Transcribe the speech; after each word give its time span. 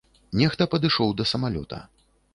Нехта 0.39 0.67
падышоў 0.71 1.13
да 1.19 1.27
самалёта. 1.35 1.83